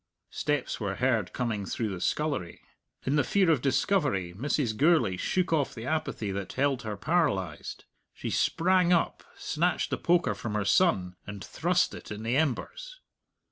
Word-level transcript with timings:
Steps 0.31 0.79
were 0.79 0.95
heard 0.95 1.31
coming 1.31 1.63
through 1.63 1.89
the 1.89 2.01
scullery. 2.01 2.61
In 3.05 3.17
the 3.17 3.23
fear 3.23 3.51
of 3.51 3.61
discovery 3.61 4.33
Mrs. 4.35 4.75
Gourlay 4.75 5.15
shook 5.15 5.53
off 5.53 5.75
the 5.75 5.85
apathy 5.85 6.31
that 6.31 6.53
held 6.53 6.81
her 6.81 6.97
paralyzed. 6.97 7.85
She 8.11 8.31
sprang 8.31 8.91
up, 8.91 9.23
snatched 9.37 9.91
the 9.91 9.99
poker 9.99 10.33
from 10.33 10.55
her 10.55 10.65
son, 10.65 11.17
and 11.27 11.45
thrust 11.45 11.93
it 11.93 12.09
in 12.09 12.23
the 12.23 12.35
embers. 12.35 12.99